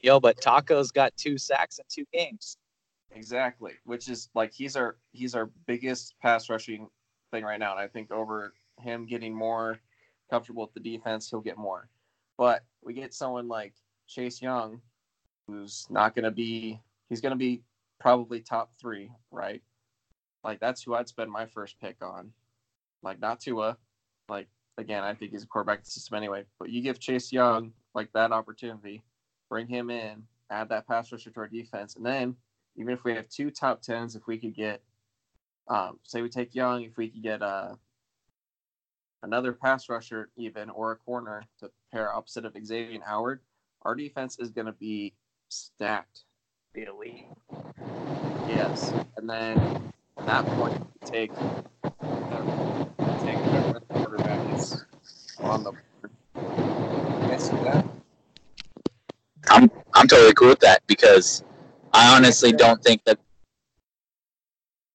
[0.00, 2.56] Yo, but Taco's got two sacks in two games.
[3.12, 3.72] Exactly.
[3.84, 6.88] Which is like he's our he's our biggest pass rushing
[7.30, 7.72] thing right now.
[7.72, 9.78] And I think over him getting more
[10.30, 11.88] comfortable with the defense, he'll get more.
[12.38, 13.74] But we get someone like
[14.08, 14.80] Chase Young,
[15.46, 17.62] who's not gonna be he's gonna be
[17.98, 19.62] probably top three, right?
[20.42, 22.32] Like that's who I'd spend my first pick on.
[23.02, 23.76] Like not Tua.
[24.28, 26.44] Like again, I think he's a quarterback system anyway.
[26.58, 29.02] But you give Chase Young like that opportunity,
[29.48, 32.36] bring him in, add that pass rusher to our defense, and then
[32.76, 34.82] even if we have two top tens, if we could get,
[35.68, 37.74] um, say we take Young, if we could get uh,
[39.22, 43.40] another pass rusher even or a corner to pair opposite of Xavier and Howard,
[43.82, 45.14] our defense is going to be
[45.48, 46.24] stacked.
[46.72, 47.26] Be elite.
[48.46, 49.58] Yes, and then
[50.18, 51.32] at that point, take
[51.82, 52.84] uh,
[53.24, 54.84] take whatever the quarterback is
[55.38, 56.10] on the board.
[56.34, 57.84] Can I see that?
[59.48, 61.42] I'm I'm totally cool with that because
[61.92, 63.18] I honestly don't think that.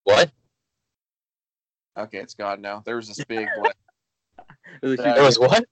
[0.03, 0.31] What?
[1.97, 2.81] Okay, it's gone now.
[2.85, 3.75] There was this big like,
[4.81, 5.65] It was There huge, There was what?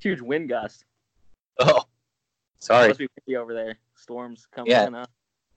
[0.00, 0.84] huge wind gust.
[1.58, 1.84] Oh,
[2.58, 2.88] sorry.
[2.88, 3.76] Must be windy over there.
[3.96, 4.88] Storms coming Yeah.
[4.90, 5.06] Huh?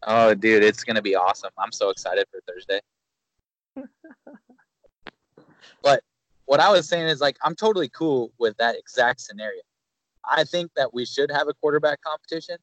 [0.06, 1.52] Oh, dude, it's gonna be awesome.
[1.58, 2.82] I'm so excited for Thursday.
[5.82, 6.04] but
[6.46, 9.62] what I was saying is like I'm totally cool with that exact scenario.
[10.26, 12.58] I think that we should have a quarterback competition,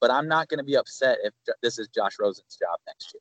[0.00, 3.20] but I'm not going to be upset if this is Josh Rosen's job next year.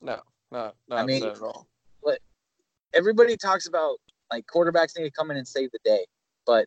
[0.00, 1.66] no, no, not I mean- at all.
[2.94, 3.96] Everybody talks about
[4.30, 6.06] like quarterbacks need to come in and save the day,
[6.46, 6.66] but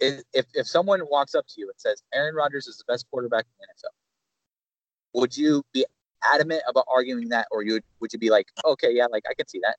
[0.00, 0.22] if
[0.54, 3.50] if, someone walks up to you and says Aaron Rodgers is the best quarterback in
[3.60, 5.86] the NFL, would you be
[6.22, 9.34] adamant about arguing that, or you would, would you be like, okay, yeah, like I
[9.34, 9.76] can see that.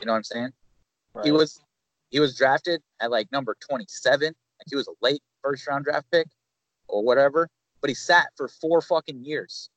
[0.00, 0.50] You know what I'm saying?
[1.24, 1.60] He was
[2.10, 4.26] he was drafted at like number 27.
[4.26, 4.34] Like
[4.66, 6.26] he was a late first round draft pick
[6.88, 7.48] or whatever,
[7.80, 9.70] but he sat for four fucking years.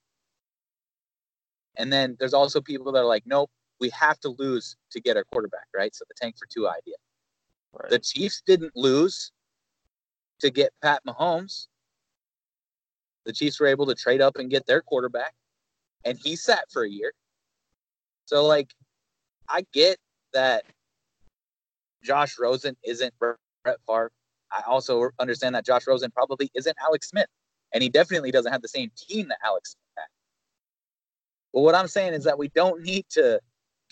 [1.75, 3.49] And then there's also people that are like, nope,
[3.83, 5.93] we have to lose to get our quarterback, right?
[5.93, 6.95] So the tank for Tua idea.
[7.73, 7.89] Right.
[7.89, 9.33] The Chiefs didn't lose
[10.39, 11.67] to get Pat Mahomes.
[13.25, 15.33] The Chiefs were able to trade up and get their quarterback,
[16.05, 17.11] and he sat for a year.
[18.25, 18.73] So, like,
[19.49, 19.97] I get
[20.31, 20.63] that
[22.03, 23.37] Josh Rosen isn't Brett
[23.85, 24.11] Favre.
[24.49, 27.27] I also understand that Josh Rosen probably isn't Alex Smith,
[27.73, 30.07] and he definitely doesn't have the same team that Alex Smith had.
[31.53, 33.41] But what I'm saying is that we don't need to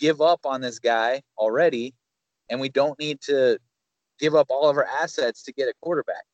[0.02, 1.94] give up on this guy already,
[2.50, 3.56] and we don't need to
[4.18, 6.24] give up all of our assets to get a quarterback.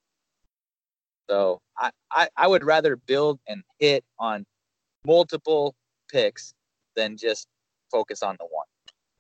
[1.29, 4.47] So I, I, I would rather build and hit on
[5.07, 5.75] multiple
[6.11, 6.55] picks
[6.97, 7.47] than just
[7.93, 8.67] focus on the one.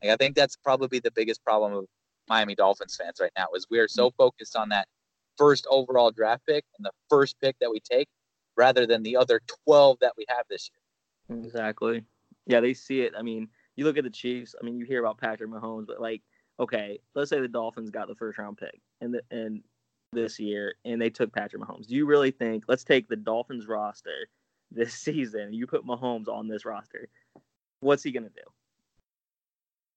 [0.02, 1.84] Like I think that's probably the biggest problem of
[2.26, 4.16] Miami Dolphins fans right now is we are so mm-hmm.
[4.16, 4.88] focused on that
[5.36, 8.08] first overall draft pick and the first pick that we take
[8.56, 11.38] rather than the other 12 that we have this year.
[11.44, 12.02] Exactly.
[12.46, 13.12] Yeah, they see it.
[13.16, 14.56] I mean, you look at the Chiefs.
[14.60, 16.20] I mean, you hear about Patrick Mahomes, but like,
[16.58, 19.62] okay, let's say the Dolphins got the first round pick and the, and
[20.12, 21.86] this year, and they took Patrick Mahomes.
[21.86, 22.64] Do you really think?
[22.66, 24.28] Let's take the Dolphins roster
[24.72, 25.52] this season.
[25.52, 27.08] You put Mahomes on this roster.
[27.78, 28.42] What's he gonna do?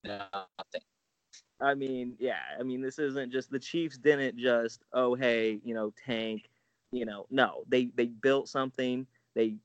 [0.03, 0.81] Nothing.
[1.59, 2.37] I mean, yeah.
[2.59, 6.51] I mean, this isn't just the Chiefs didn't just oh hey you know tank,
[6.91, 9.07] you know no they they built something.
[9.33, 9.55] They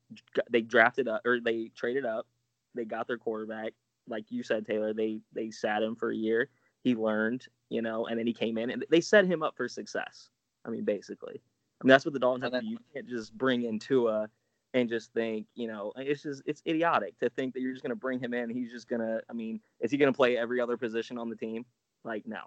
[0.48, 2.26] they drafted up or they traded up.
[2.74, 3.74] They got their quarterback.
[4.08, 6.48] Like you said, Taylor, they they sat him for a year.
[6.82, 9.68] He learned, you know, and then he came in and they set him up for
[9.68, 10.30] success.
[10.64, 11.40] I mean, basically.
[11.80, 12.66] I mean, that's what the Dolphins have to do.
[12.66, 14.28] You can't just bring in Tua
[14.74, 17.96] and just think, you know, it's just it's idiotic to think that you're just gonna
[17.96, 18.50] bring him in.
[18.50, 19.20] He's just gonna.
[19.28, 21.64] I mean, is he gonna play every other position on the team?
[22.04, 22.40] Like, no.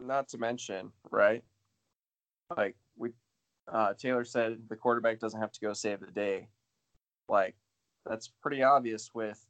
[0.00, 1.42] Not to mention, right?
[2.56, 3.10] Like we,
[3.72, 6.48] uh, Taylor said, the quarterback doesn't have to go save the day.
[7.28, 7.54] Like
[8.06, 9.46] that's pretty obvious with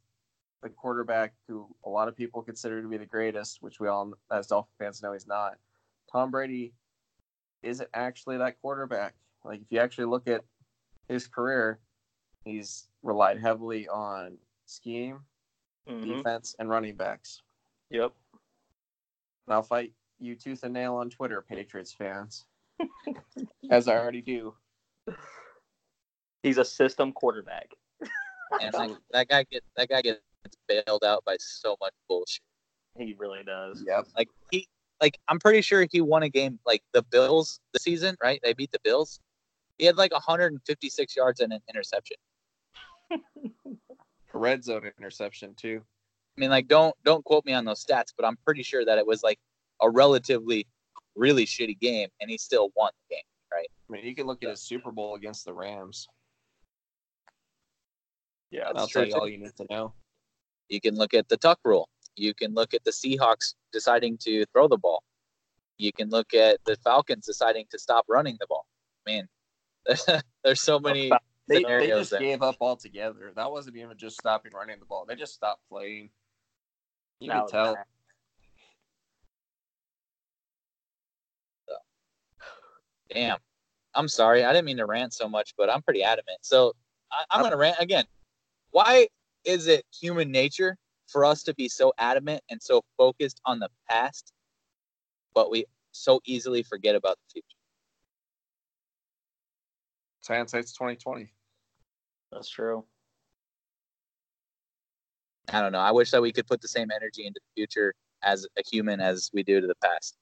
[0.61, 4.13] the quarterback who a lot of people consider to be the greatest, which we all,
[4.31, 5.57] as Dolphin fans, know he's not.
[6.11, 6.73] Tom Brady
[7.63, 9.15] isn't actually that quarterback.
[9.43, 10.43] Like if you actually look at
[11.07, 11.79] his career,
[12.45, 15.21] he's relied heavily on scheme,
[15.87, 16.17] Mhm.
[16.17, 17.41] defense, and running backs.
[17.89, 18.13] Yep.
[19.47, 22.45] And I'll fight you tooth and nail on Twitter, Patriots fans,
[23.71, 24.55] as I already do.
[26.43, 27.73] He's a system quarterback.
[28.59, 30.19] And that, that guy get that guy gets
[30.67, 32.41] bailed out by so much bullshit.
[32.97, 33.83] He really does.
[33.87, 34.07] Yep.
[34.17, 34.67] Like he
[35.01, 38.39] like I'm pretty sure he won a game like the Bills the season, right?
[38.43, 39.19] They beat the Bills.
[39.77, 42.17] He had like 156 yards and an interception.
[43.11, 43.17] A
[44.33, 45.81] red zone interception too.
[46.37, 48.97] I mean, like don't don't quote me on those stats, but I'm pretty sure that
[48.97, 49.39] it was like
[49.81, 50.67] a relatively
[51.15, 53.23] really shitty game, and he still won the game.
[53.51, 53.67] Right?
[53.89, 56.07] I mean, you can look at his Super Bowl against the Rams.
[58.51, 59.93] Yeah, I'll That's tell you all you need to know.
[60.71, 61.89] You can look at the tuck rule.
[62.15, 65.03] You can look at the Seahawks deciding to throw the ball.
[65.77, 68.65] You can look at the Falcons deciding to stop running the ball.
[69.05, 69.27] Man,
[70.43, 71.09] there's so many.
[71.09, 72.19] They, they scenarios just there.
[72.21, 73.33] gave up altogether.
[73.35, 75.05] That wasn't even just stopping running the ball.
[75.05, 76.09] They just stopped playing.
[77.19, 77.75] You That can tell.
[77.75, 77.85] bad.
[83.13, 83.37] Damn.
[83.93, 84.45] I'm sorry.
[84.45, 86.37] I didn't mean to rant so much, but I'm pretty adamant.
[86.41, 86.73] So
[87.11, 88.05] I, I'm going to rant again.
[88.69, 89.09] Why
[89.45, 90.77] is it human nature
[91.07, 94.33] for us to be so adamant and so focused on the past,
[95.33, 97.57] but we so easily forget about the future?
[100.19, 101.31] It's hindsight's twenty twenty.
[102.31, 102.85] That's true.
[105.51, 105.79] I don't know.
[105.79, 109.01] I wish that we could put the same energy into the future as a human
[109.01, 110.15] as we do to the past.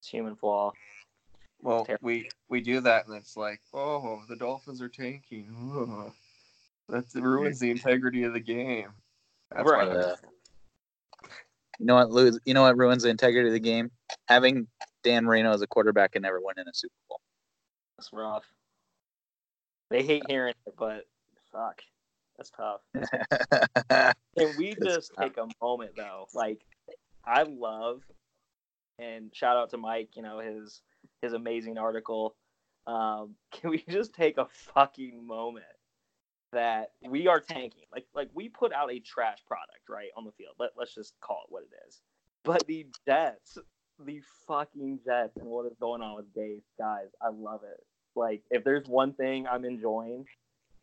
[0.00, 0.72] It's human flaw.
[1.60, 5.54] Well, we we do that, and it's like, oh, the Dolphins are tanking.
[5.76, 6.12] Ugh.
[6.88, 8.92] That ruins the integrity of the game.
[9.50, 9.88] That's Right.
[9.88, 10.16] why Uh,
[11.78, 12.10] You know what?
[12.10, 13.90] Lose, you know what ruins the integrity of the game?
[14.28, 14.68] Having
[15.02, 17.20] Dan Marino as a quarterback and never winning a Super Bowl.
[17.98, 18.44] That's rough.
[19.90, 21.06] They hate hearing it, but
[21.52, 21.80] fuck,
[22.36, 22.80] that's tough.
[24.38, 26.26] Can we It's just take a moment though?
[26.34, 26.64] Like,
[27.24, 28.02] I love,
[28.98, 30.10] and shout out to Mike.
[30.14, 30.82] You know his
[31.22, 32.36] his amazing article.
[32.86, 35.64] Um, can we just take a fucking moment
[36.56, 37.84] that we are tanking?
[37.92, 40.54] Like, like we put out a trash product right on the field.
[40.58, 42.00] Let let's just call it what it is.
[42.44, 43.58] But the Jets,
[44.04, 47.80] the fucking Jets, and what is going on with Gase, guys, I love it.
[48.14, 50.24] Like, if there's one thing I'm enjoying,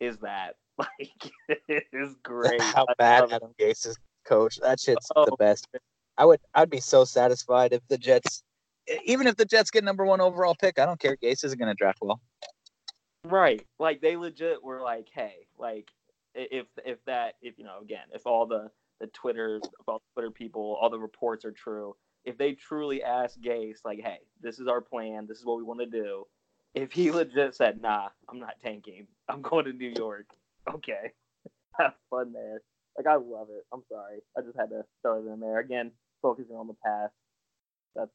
[0.00, 1.32] is that like
[1.68, 2.60] it is great.
[2.76, 3.32] How I bad it.
[3.32, 4.58] Adam Gase is coach.
[4.62, 5.36] That shit's the Oh.
[5.36, 5.66] best.
[6.16, 8.42] I would I'd be so satisfied if the Jets
[9.04, 11.16] even if the Jets get number one overall pick, I don't care.
[11.16, 12.20] Gase isn't gonna draft well.
[13.24, 13.64] Right.
[13.78, 15.90] Like they legit were like, hey, like
[16.34, 18.70] if if that if you know again if all the
[19.00, 23.40] the Twitters, all the Twitter people all the reports are true, if they truly asked
[23.40, 26.24] Gase like, hey, this is our plan, this is what we want to do,
[26.74, 30.26] if he legit said, nah, I'm not tanking, I'm going to New York,
[30.68, 31.12] okay,
[31.78, 32.60] have fun there.
[32.96, 33.64] Like I love it.
[33.72, 35.90] I'm sorry, I just had to throw it in there again,
[36.22, 37.12] focusing on the past.
[37.96, 38.10] That's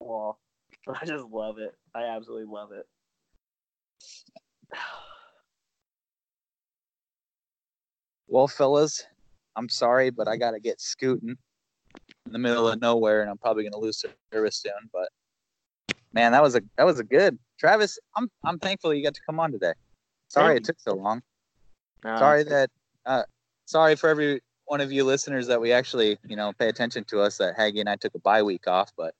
[0.00, 0.38] well,
[0.88, 1.74] I just love it.
[1.94, 2.86] I absolutely love it.
[8.30, 9.04] Well, fellas,
[9.56, 11.36] I'm sorry, but I gotta get scooting
[12.26, 14.90] in the middle of nowhere, and I'm probably gonna lose service soon.
[14.92, 15.08] But
[16.12, 17.98] man, that was a that was a good Travis.
[18.16, 19.72] I'm I'm thankful you got to come on today.
[20.28, 21.22] Sorry it took so long.
[22.18, 22.70] Sorry that
[23.06, 23.22] uh
[23.64, 27.20] sorry for every one of you listeners that we actually you know pay attention to
[27.20, 29.14] us that Haggy and I took a bye week off, but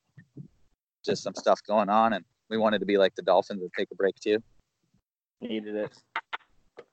[1.04, 3.88] just some stuff going on, and we wanted to be like the Dolphins and take
[3.90, 4.42] a break too.
[5.40, 5.92] Needed it.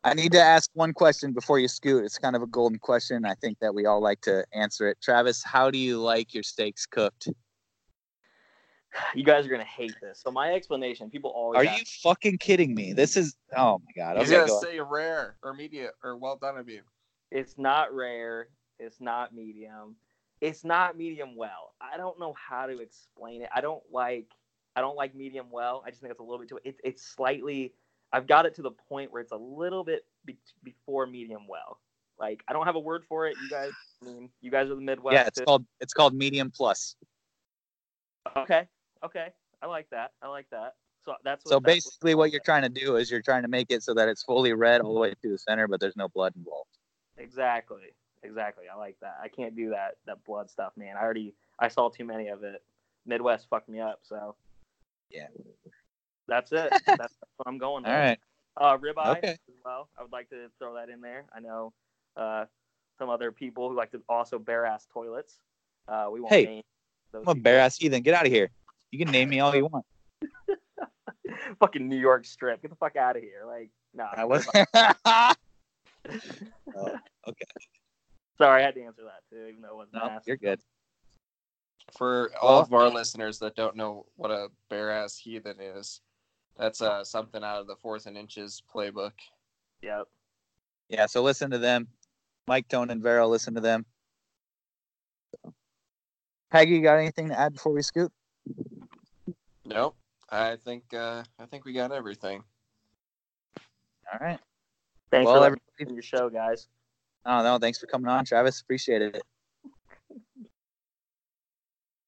[0.04, 2.06] I need to ask one question before you scoot.
[2.06, 3.26] It's kind of a golden question.
[3.26, 4.98] I think that we all like to answer it.
[5.02, 7.30] Travis, how do you like your steaks cooked?
[9.14, 10.22] You guys are gonna hate this.
[10.24, 12.94] So my explanation, people always Are ask- you fucking kidding me?
[12.94, 14.18] This is oh my god.
[14.18, 16.82] He's Okay, gonna go say rare or medium or well done of you.
[17.32, 18.48] it's not rare,
[18.80, 19.96] it's not medium,
[20.40, 21.74] it's not medium well.
[21.82, 23.50] I don't know how to explain it.
[23.54, 24.28] I don't like
[24.78, 25.84] I don't like medium well.
[25.86, 27.74] I just think it's a little bit too it, it's slightly
[28.16, 31.80] I've got it to the point where it's a little bit be, before medium well.
[32.18, 33.36] Like I don't have a word for it.
[33.44, 35.14] You guys I mean you guys are the Midwest.
[35.14, 35.46] yeah, it's too.
[35.46, 36.96] called it's called medium plus.
[38.38, 38.68] Okay.
[39.04, 39.28] Okay.
[39.62, 40.14] I like that.
[40.22, 40.76] I like that.
[41.04, 43.48] So that's what So that's basically, what you're trying to do is you're trying to
[43.48, 45.96] make it so that it's fully red all the way to the center, but there's
[45.96, 46.70] no blood involved.
[47.18, 47.94] Exactly.
[48.24, 48.66] Exactly.
[48.74, 49.18] I like that.
[49.22, 50.96] I can't do that that blood stuff, man.
[50.98, 52.64] I already I saw too many of it.
[53.06, 54.36] Midwest fucked me up, so
[55.12, 55.28] Yeah.
[56.28, 56.72] That's it.
[56.86, 57.92] That's what I'm going with.
[57.92, 58.20] All right.
[58.58, 59.30] Uh ribeye Okay.
[59.32, 59.90] as well.
[59.98, 61.26] I would like to throw that in there.
[61.36, 61.74] I know
[62.18, 62.46] uh
[62.98, 65.40] some other people who like to also bare ass toilets.
[65.88, 66.64] Uh we won't Hey, name
[67.12, 67.44] those I'm a people.
[67.44, 68.02] bare ass heathen.
[68.02, 68.50] Get out of here.
[68.92, 69.86] You can name me all you want.
[71.60, 72.62] Fucking New York strip.
[72.62, 73.44] Get the fuck out of here.
[73.46, 74.08] Like, nah.
[74.16, 74.48] I was.
[77.28, 77.46] Okay.
[78.38, 80.28] Sorry, I had to answer that too, even though it wasn't no, asked.
[80.28, 80.60] you're good.
[81.98, 86.02] For all of our listeners that don't know what a bare ass heathen is,
[86.58, 89.12] that's uh, something out of the fourth and inches playbook.
[89.82, 90.08] Yep.
[90.90, 91.88] Yeah, so listen to them.
[92.48, 93.86] Mike, Tone, and Vero, listen to them.
[96.54, 98.12] Haggy, you got anything to add before we scoot?
[99.66, 99.96] Nope.
[100.30, 102.44] I think uh, I think we got everything.
[104.12, 104.40] All right.
[105.12, 106.68] Thanks Well, for everybody- everything your show, guys.
[107.26, 108.62] Oh no, thanks for coming on, Travis.
[108.62, 109.22] Appreciate it.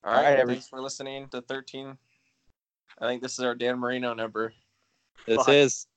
[0.04, 0.24] All All right.
[0.32, 1.98] right, every- thanks for listening to 13.
[3.00, 4.54] I think this is our Dan Marino number.
[5.26, 5.50] This Fuck.
[5.50, 5.88] is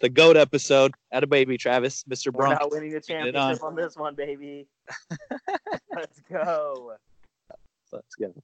[0.00, 0.92] the goat episode.
[1.12, 2.32] At a baby, Travis, Mr.
[2.32, 2.50] Brown.
[2.50, 4.66] We're not winning the championship on this one, baby.
[5.94, 6.94] Let's go.
[7.92, 8.34] Let's go.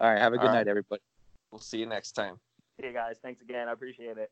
[0.00, 0.20] All right.
[0.20, 0.58] Have a good All right.
[0.58, 1.02] night, everybody.
[1.50, 2.36] We'll see you next time.
[2.80, 3.16] See you guys.
[3.22, 3.68] Thanks again.
[3.68, 4.30] I appreciate it.